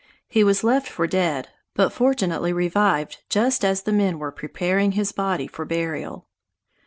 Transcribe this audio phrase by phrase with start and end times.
[0.27, 5.11] He was left for dead, but fortunately revived just as the men were preparing his
[5.11, 6.25] body for burial.